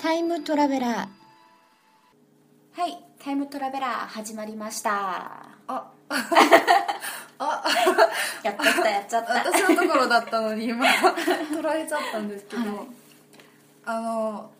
[0.00, 2.80] タイムトラベラー。
[2.80, 5.46] はいタイムトラベラー始まりました。
[5.68, 5.92] あ
[7.42, 7.64] あ。
[8.42, 9.34] やっちゃったやっちゃった。
[9.34, 10.86] 私のところだったのに今
[11.50, 12.86] 捉えちゃったんですけど、はい。
[13.84, 14.50] あの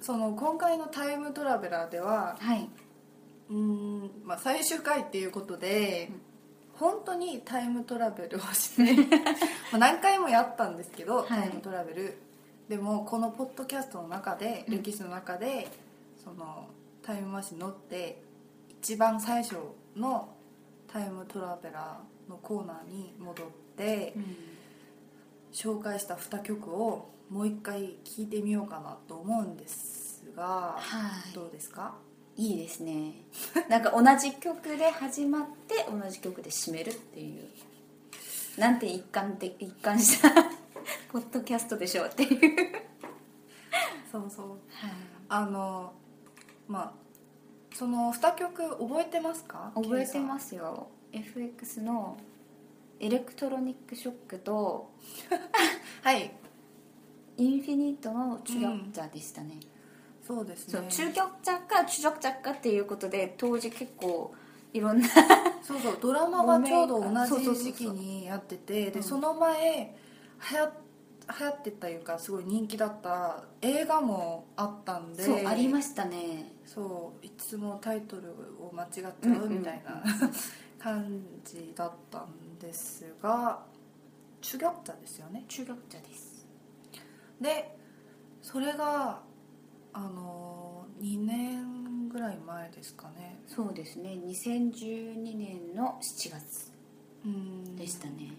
[0.00, 2.68] その今回のタイムトラベラーでははい。
[3.50, 6.10] うーん、まあ、最終回っていうことで、
[6.74, 8.94] 本当にタイムトラベルをして
[9.72, 11.26] まあ何回もやったんですけど、はい。
[11.28, 12.18] タイムトラベル。
[12.68, 14.82] でもこのポッドキャストの中で、うん。
[14.82, 15.68] 歴史の中で
[16.22, 16.68] その
[17.02, 18.22] タイムマシン乗って
[18.82, 19.56] 一番最初
[19.96, 20.28] の
[20.92, 23.46] タイムトラベラーのコーナーに戻っ
[23.76, 24.14] て、
[25.52, 31.34] 紹介した2曲をもう一回聴いてみようかなと思うんですがはい。
[31.34, 31.94] どうですか？
[32.36, 33.12] いいですね。
[33.68, 37.48] なんか同じ曲で始まって同じ曲で締めるっていう。
[38.58, 40.30] なんて一貫的一貫した
[41.12, 42.82] ポッドキャストでしょうっていう。
[44.10, 44.48] そうそう。
[44.48, 44.58] はい。
[45.28, 45.92] あの
[46.66, 46.92] まあ
[47.78, 49.70] その2曲覚えてますか？
[49.76, 52.16] 覚えてますすよ FX の
[52.98, 54.90] エレクトロニックショックと
[56.02, 56.32] はい。
[57.36, 59.60] インフィニットの中極者でしたね、
[60.26, 60.88] そうですね。
[60.90, 64.34] 中極者か中極者かっていうことで当時結構
[64.72, 65.06] いろんな
[65.62, 68.92] そうそうドラマがちょうど同じ時期にやっててうん。
[68.94, 69.94] でその前
[70.50, 70.68] 流行
[71.28, 76.52] 流行ってたいうかすごい人気だった映画もあったんでそうありましたね。
[76.64, 80.02] そういつもタイトルを間違っちゃうんううんみたいな
[80.78, 83.62] 感じだったんですが
[84.40, 85.44] 中極者ですよね。
[85.48, 86.46] 中極者です。
[87.40, 87.76] で
[88.42, 89.20] それが
[89.92, 93.40] あの2年ぐらい前ですかね。
[93.46, 94.18] そうですね。
[94.24, 96.72] 2012年の7月
[97.24, 97.76] うん。
[97.76, 98.32] でしたね、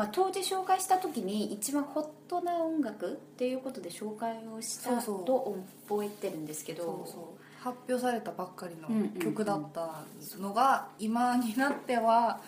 [0.00, 7.62] まあ、当時紹介した時に一番ホットな音楽っていうことで紹介をしたと覚えてるんですけどそうそう。
[7.62, 10.06] 発表されたばっかりの曲だった
[10.38, 12.40] のが今になっては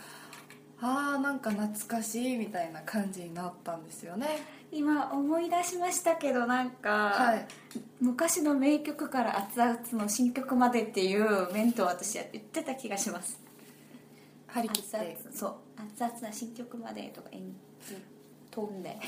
[0.80, 4.28] あーなんか懐かしいみたいな感じになったんですよね。
[4.72, 7.46] 今思い出しましたけどなんか、はい。
[8.00, 13.38] 昔の名曲から熱々の新曲までっていう面と私は言ってた気がします。
[14.46, 15.18] 張り切って。
[15.34, 15.54] そう
[15.96, 17.42] 熱々な新曲までとか演
[18.50, 18.98] 飛んで。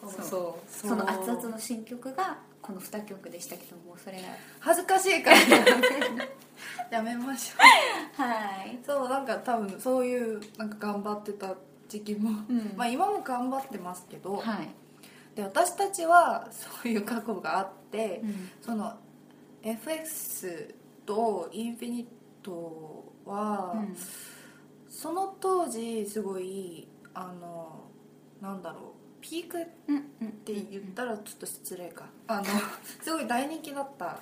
[0.00, 0.22] そう。
[0.22, 0.88] そう。
[0.88, 4.28] その熱々の新曲がこの2曲でしたけどもそれが。
[4.60, 5.36] 恥ずかしいから。
[6.90, 11.54] やめましょはい、うそうなんか多分そういうなんか頑張ってた
[11.88, 12.72] 時期も、うん。
[12.76, 14.68] まあ今も頑張ってますけど、はい。
[15.34, 18.50] で私たちはそういう過去があって、うん。
[18.60, 18.94] その
[19.62, 22.06] FX とインフィニッ
[22.42, 23.96] トは、うん
[24.96, 27.84] その当時すごいあの
[28.40, 28.82] なんだろう
[29.20, 29.64] ピークっ
[30.44, 32.06] て言ったらちょっと失礼か。
[32.28, 32.44] あの
[33.02, 34.20] すごい大人気だった、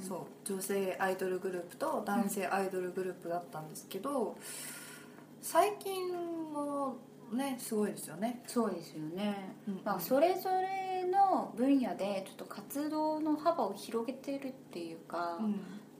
[0.00, 4.38] そう女性アイドルグループと男性アイドルグループだったんですけど
[5.42, 6.08] 最近
[6.52, 6.96] も
[7.32, 9.80] ねすごいですよね、そうですよね、うん。
[9.84, 15.52] まあ、それぞれの分野でちょっと活動の幅を広げてるっていうか、うん。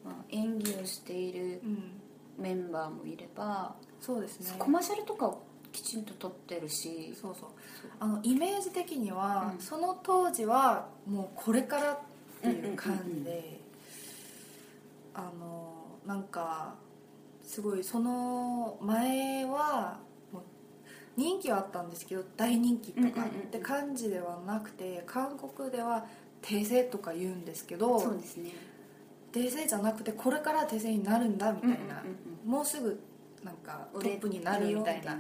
[0.05, 2.01] まあ、演技をしているうん、
[2.39, 4.55] メンバーもいれば、そうですね。
[4.59, 5.43] コマーシャルとかを
[5.73, 7.51] きちんと撮ってるしそうそう。
[7.99, 9.61] あのイメージ的には、うん。
[9.61, 11.99] その当時はもうこれからっ
[12.43, 13.61] ていう感じで、
[15.15, 15.75] あの
[16.07, 16.75] なんか
[17.43, 19.99] すごいその前は
[21.17, 26.05] 人気はあったんですけど大人気とかって感じではなくて韓国では
[26.43, 28.51] 訂正とか言うんですけどそうですね
[29.35, 32.05] 訂正じゃなくてこれから訂正になるんだみたいな、
[32.47, 33.01] もうすぐ
[33.43, 35.19] なんかトップになるみたいな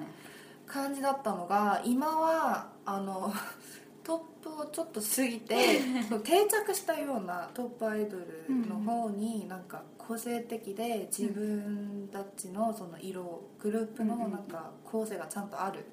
[0.66, 3.32] 感じだったのが今はあの
[4.04, 5.80] トップをちょっと過ぎて
[6.22, 15.84] 定着したようなトップアイドルの方になんか個性的で自分たちのその色グループのなんか構成がちゃんとある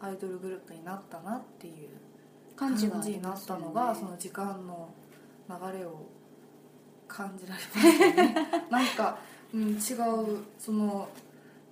[0.00, 1.90] アイドルグループになったなっていう
[2.56, 4.88] 感感じになったのがその時間の
[5.48, 6.06] 流れを
[7.12, 8.34] 感じられますよね。
[8.70, 9.18] なんか、
[9.52, 9.78] うん、違う
[10.58, 11.08] その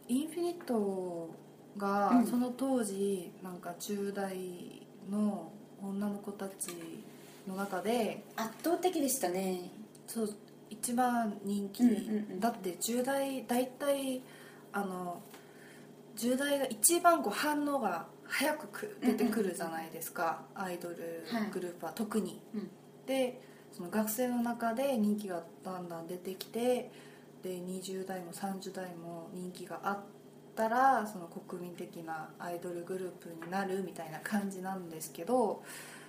[0.07, 1.30] インフィニット
[1.78, 2.26] がうん。
[2.26, 5.51] その当時なんか10代の
[5.82, 6.68] 女の子たち
[7.49, 9.70] の中で圧倒的でしたね。
[10.07, 10.34] そう
[10.68, 12.41] 一番人気、うんうんうん。
[12.41, 14.22] だって10代大体
[14.72, 15.22] あの
[16.16, 22.70] 10代が一番こう反応が早くく出てくるじゃないですか、アイドルグループは特に、うん。
[23.07, 23.41] で
[23.73, 26.91] その学生の中で人気がだんだん出てきて
[27.43, 29.99] で20代も30代も人気があっ
[30.55, 35.62] たらその国民的なアイドルグループになるみたいな感じなんですけど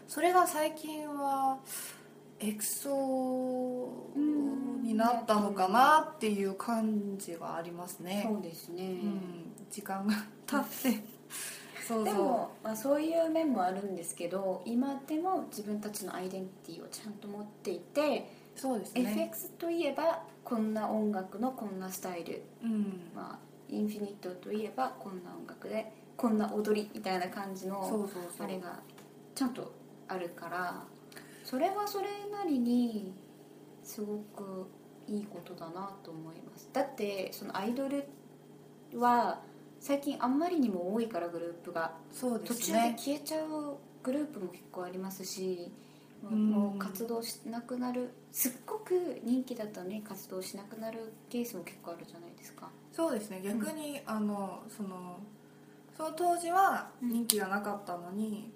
[0.07, 1.59] それが最近は
[2.39, 4.11] エクソ
[4.83, 8.25] になったのかなっていう感じはありますね。
[8.27, 9.21] そうですね、うん、
[9.69, 10.15] 時間が
[10.47, 11.03] 経って
[11.91, 19.01] そうそでも、まあ、そういう面もあるんですけど今でも自分たちのアイデンティティをちゃんと持っていて、うそうですね。
[19.01, 23.11] FX といえばこんな音楽のこんなスタイル、うん。
[23.15, 23.39] まあ、
[23.69, 28.79] インフィニットといえばこんな音楽でこんな踊りみたいな感じのあれが
[29.33, 29.73] ちゃんと
[30.07, 30.83] あるから
[31.43, 33.13] それはそれなりに
[33.83, 34.67] すごく
[35.07, 36.69] いいことだなと思います。
[36.71, 38.03] だってそのアイドル
[38.95, 39.39] は
[39.81, 41.91] 最近あんまりにも多いからグループが。
[42.11, 45.71] そうで途中ですね消えちゃうグループも結構ありますし
[46.23, 48.11] もう活動しなくなる。
[48.31, 52.69] すっごく人気だったのに活動しなくなるケースも結構あるじゃないですか。
[52.93, 53.41] そうですね。
[53.43, 55.19] 逆に、あのその
[55.97, 58.51] その当時は人気がなかったのに、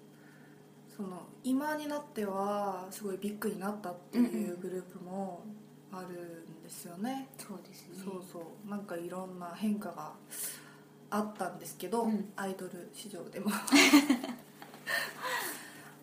[0.96, 5.44] その今になってはすごいビッグになったっていうグループも
[5.92, 8.04] あるんですよね、そうですね。
[8.04, 8.70] そうそう。
[8.70, 10.12] なんかいろんな変化が
[11.16, 12.32] あったんですけど、うん。
[12.36, 13.50] アイドル市場でも。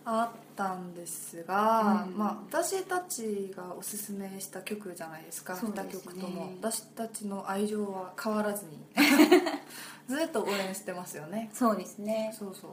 [0.05, 2.18] あったんですが、うん。
[2.18, 5.91] まあ、私たちがおすすめした曲じゃないですか2そうですね。
[5.93, 6.51] 曲とも。
[6.59, 8.86] 私たちの愛情は変わらずに。
[10.09, 11.49] ずっと応援してますよね。
[11.53, 12.36] そうですね。
[12.38, 12.72] そうそう。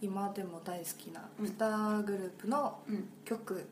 [0.00, 1.46] 今でも大好きなうん。
[1.46, 3.08] 2グループのうん。
[3.24, 3.68] 曲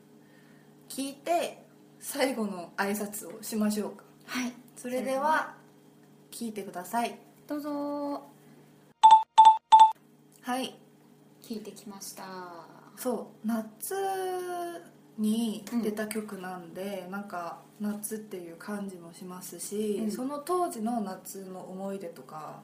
[0.89, 1.65] 聴いて
[1.99, 4.05] 最後の挨拶をしましょうか。
[4.27, 4.53] はい。
[4.77, 5.55] それでは
[6.31, 7.19] 聴いてください
[7.51, 8.23] どうぞ。
[10.43, 10.73] はい。
[11.43, 12.23] 聞いてきました。
[12.97, 13.47] そう。
[13.47, 13.97] 夏
[15.19, 20.13] に出た曲なんで、なんか夏っていう感じもしますし、うん。
[20.13, 22.61] その当時の夏の思い出とか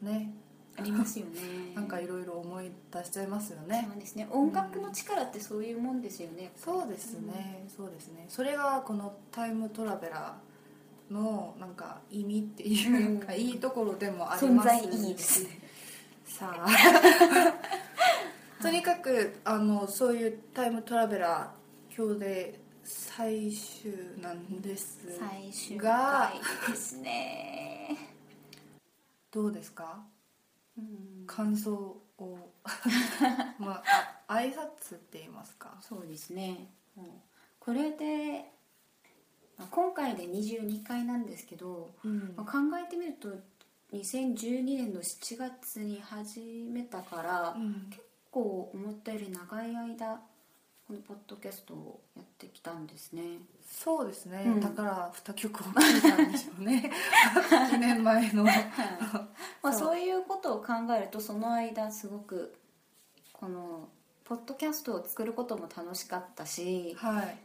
[0.00, 0.32] ね。
[0.78, 1.40] ありますよね。
[1.74, 3.88] なんかいろいろ思い出しちゃいますよね。
[3.90, 4.28] そうですね。
[4.30, 6.44] 音楽の力ってそういうもんですよね。
[6.44, 8.26] やっぱりそうですね、そうですね。
[8.28, 10.49] それがこのタイムトラベラー
[11.10, 14.68] のなんか意味っていうか、いいところでもあります。
[14.68, 15.50] 存在意義ですね。
[16.26, 16.66] さあ。
[18.62, 26.30] とにかくあのそういうタイムトラベラー今日で最終なんです最終が
[26.64, 27.96] 回ですね。
[29.30, 30.04] どうですか？
[30.76, 31.24] うん。
[31.26, 32.02] 感想を。
[33.58, 33.82] まあ
[34.28, 35.78] あ挨拶って言いますか？
[35.80, 36.68] そうですね。
[36.94, 37.06] もう
[37.58, 37.96] これで
[38.36, 38.50] まあ
[39.70, 42.34] 今回で22回なんですけど、うん。
[42.36, 43.28] まあ考えてみると
[43.92, 46.40] 2012年の7月に始
[46.70, 47.86] めたから、うん。
[47.90, 50.20] 結構思ったより長い間
[50.90, 53.22] このポッドキャストをやってきたんですね。
[53.64, 54.60] そうですね、うん。
[54.60, 56.90] だから2曲を聴いたんでしょうね。
[57.48, 58.42] 1年前の。
[59.62, 59.88] まあ、そう。
[59.90, 62.56] そういうことを考えるとその間すごく
[63.32, 63.88] この
[64.24, 67.38] ポッドキャストを作ることも楽しかったしはい。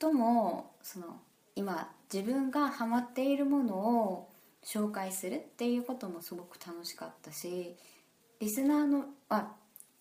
[0.00, 1.20] 最もその
[1.54, 4.28] 今自分がハマっているものを
[4.64, 7.76] 紹介するっていうこともすごく楽しかったし
[8.40, 9.52] リスナーのあ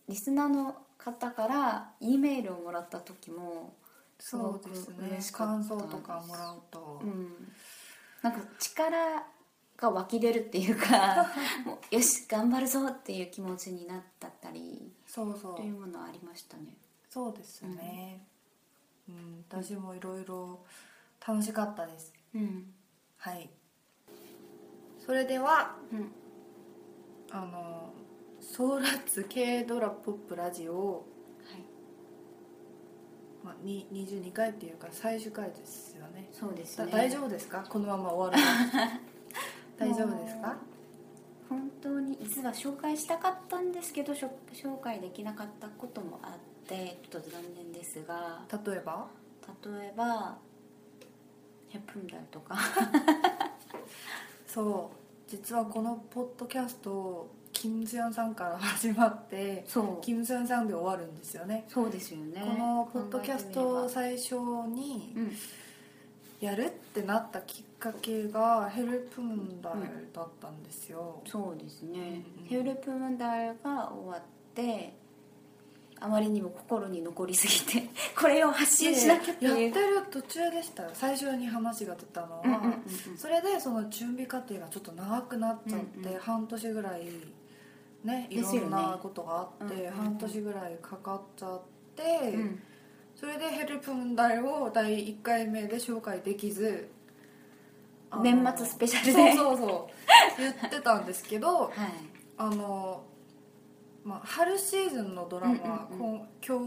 [0.08, 3.74] リスナーの方から E メールをもらった時も
[4.20, 4.96] すごくそうですね。
[5.10, 5.70] 嬉しかった感です。
[5.70, 7.32] 想とかもらうと、うん、
[8.22, 8.98] なんか力
[9.78, 11.28] が湧き出るっていうか
[11.66, 15.56] もうよし頑張るぞっていう気持ちになったったりそうそう。
[15.56, 16.78] というものはありましたね。
[17.10, 18.26] そうですね、
[19.10, 19.46] うん。
[19.50, 20.64] 私もいろいろ
[21.26, 22.14] 楽しかったです。
[22.36, 22.66] うん。
[23.18, 23.50] はい。
[25.06, 26.12] それではうん。
[27.32, 27.94] あの
[28.42, 31.04] ソーラッツ K ドラポップラジオ、はい。
[33.44, 36.28] まあ、に22回っていうか最終回ですよね。
[36.34, 36.92] そうですね。
[36.92, 37.64] だ大丈夫ですか？
[37.70, 38.92] このまま終わるの。
[39.78, 40.58] 大丈夫ですか？
[41.50, 48.42] 本当に実は紹介したかったんですけど紹介できなかったこともあってちょっと残念ですが。
[48.66, 49.08] 例えば？
[49.64, 50.38] 例えば
[51.74, 52.56] 100分台とか。
[54.48, 54.98] そう。
[55.30, 60.04] 実はこのポッドキャストキム・ズヨンさんから始まってそう。
[60.04, 61.66] キム・ズヨンさんで終わるんですよね。
[61.68, 62.42] そうですよね。
[62.42, 64.36] このポッドキャストを考最初
[64.68, 65.16] に
[66.42, 69.74] やるってなったきっかけがヘルプムンダイ
[70.12, 71.22] だったんですよ。
[71.24, 74.22] うん、そうですね、うんヘルプムンダーが終わっ
[74.54, 74.94] て
[76.04, 77.88] あまりにも心に残りすぎて
[78.20, 80.84] これを発信しなきゃってやっていうる途中でした。
[80.84, 83.18] よ最初に話が出たのは、うんうんうんうん。
[83.18, 86.20] それでその準備過程がちょっと長くなっちゃって、うんうん。
[86.20, 87.06] 半年ぐらい
[88.04, 91.62] ねいろんなことがあって、半年ぐらいかかっちゃっ
[91.96, 92.64] て、うん。
[93.16, 96.90] それでヘルプ問題を第1回目で紹介できず
[98.24, 99.34] 年末スペシャルで。
[99.34, 99.90] そうそうそ
[100.38, 100.42] う。
[100.42, 101.72] 言ってたんですけど はい。
[102.38, 103.04] あの、
[104.04, 106.60] まあ、春シーズンのドラマ、うんうんうん、今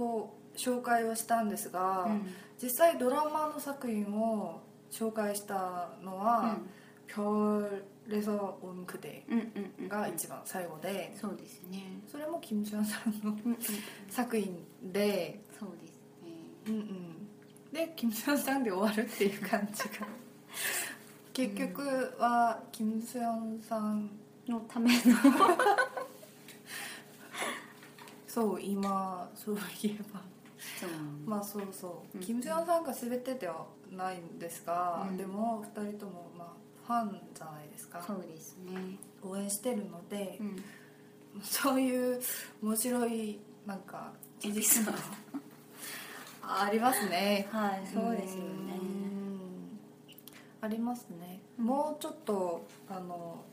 [0.57, 2.27] 日紹介をしたんですが、うん、
[2.63, 4.61] 実際ドラマの作品を
[4.91, 6.59] 紹介したのは
[7.07, 7.63] 「ぴょ
[8.07, 9.01] レソそおんく」
[9.89, 12.01] が一番最後で、うんうん、そうですね。
[12.07, 13.37] それもキム・チュンさんの
[14.09, 16.31] 作品でそうですね。
[16.69, 17.73] うんうん。
[17.73, 20.07] でキム・チュンさんで終わるっていう感じが。
[21.33, 21.83] 結局
[22.19, 24.09] はキム・チュンさん
[24.47, 24.95] のための
[28.35, 30.21] そう今そういえば。
[30.81, 30.91] そう。
[31.25, 32.21] まあそうそう、うん。
[32.21, 35.17] キム・ジョンさんが全てではないんですが、うん。
[35.17, 36.49] でも2人ともまあ
[36.85, 38.03] ファンじゃないですか。
[38.05, 38.99] そうですね。
[39.23, 40.65] 応援してるので、うん。
[41.43, 42.21] そういう
[42.61, 44.13] 面白いなんか
[44.43, 44.93] エピソード
[46.43, 47.47] ありますね。
[47.53, 48.81] はいそうですよね。
[48.81, 49.79] うん。
[50.61, 51.67] ありますね、うん。
[51.67, 53.45] もうちょっとあの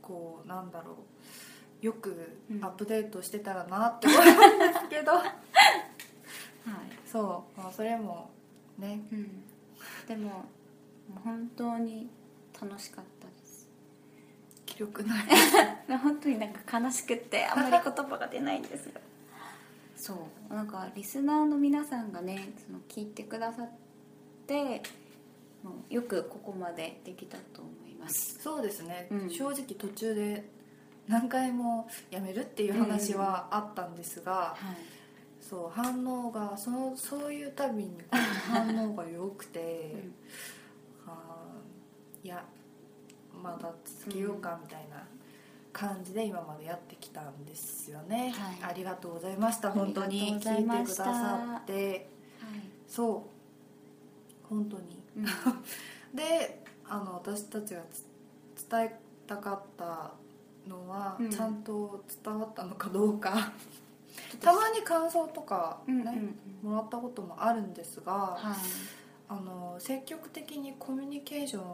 [0.00, 0.94] こうなんだろう
[1.80, 2.64] よくうん。
[2.64, 5.32] アップデートしてたらなって思うんですけど、 はい。
[7.06, 8.30] そう、まあ、それも
[8.78, 9.00] ね。
[9.12, 9.44] うん。
[10.06, 10.44] でも
[11.24, 12.08] 本当に
[12.60, 13.68] 楽しかったです。
[14.66, 15.26] 記録ない
[15.98, 19.00] 本当になんか悲しくってあんまり言葉が出ないんですが
[19.96, 20.54] そう。
[20.54, 23.70] なんかリスナーの皆さんがねその聞いてくださっ
[24.46, 24.82] て
[25.90, 28.38] よくここまでできたと思います。
[28.40, 29.30] そうですね、うん。
[29.30, 30.57] 正直途中で
[31.08, 34.76] 何回もやめるっていう話はあったんですが、はい。
[35.40, 40.14] そう反応がそのそういうたびに反応が良くて、うん。
[42.22, 42.44] いや
[43.42, 45.06] まだ続けようかみたいな
[45.72, 48.70] 感じで今までやってきたんですよね、はい。
[48.70, 49.70] ありがとうございました。
[49.70, 52.08] 本当に聞いてくださって。
[52.86, 53.24] そ
[54.44, 54.46] う。
[54.48, 55.02] 本当に。
[55.16, 55.24] うん。
[56.14, 58.04] であの私たちがつ
[58.68, 60.12] 伝えたかった
[60.68, 61.30] のは、うん。
[61.30, 63.52] ちゃんと伝わったのかどうか。
[64.40, 66.08] たまに感想とかね、うんうん
[66.64, 66.70] うん。
[66.70, 68.56] もらったこともあるんですが、はい。
[69.30, 71.64] あの積極的にコミュニケーション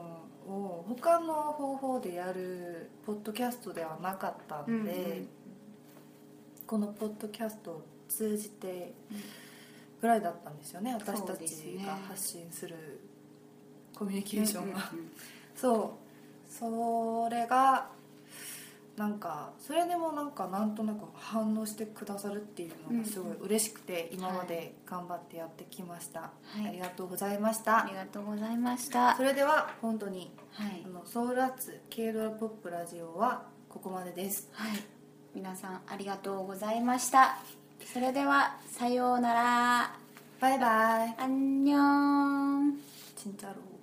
[0.49, 5.29] を他の方法でやるポッドキャストではなかったんで、うんうん。
[6.67, 8.93] このポッドキャストを通じて
[10.01, 13.01] ぐらいだったんですよね私たちが発信する
[13.95, 15.13] コミュニケーションが、うんうんうん。
[15.55, 16.05] そう。
[16.53, 17.89] それが
[18.97, 26.31] なんかそれでもなんかなんとなく反応してくださるっていうのがすごい嬉しくて、今まで頑張ってやってきました、
[26.63, 26.69] い。
[26.69, 29.17] ありがとうございましあたりがとうございました。
[29.17, 30.83] それでは本当にはい。
[30.87, 34.49] あのソウルアーツ K ドラポップラジオはここまでです。
[34.53, 34.79] はい。
[35.35, 37.39] 皆さんありがとうございました。
[37.93, 39.97] それではさようなら。
[40.41, 41.15] バイバイ。
[41.19, 42.79] アンニョン。
[43.17, 43.74] チンタロウ